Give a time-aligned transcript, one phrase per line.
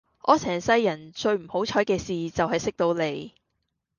[0.23, 3.35] 我成世人最唔好彩既事就係識到你